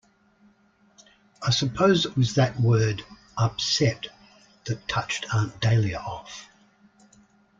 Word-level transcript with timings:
I 1.43 1.51
suppose 1.51 2.05
it 2.07 2.17
was 2.17 2.33
that 2.33 2.59
word 2.59 3.03
"upset" 3.37 4.07
that 4.65 4.87
touched 4.87 5.27
Aunt 5.31 5.61
Dahlia 5.61 5.97
off. 5.99 6.49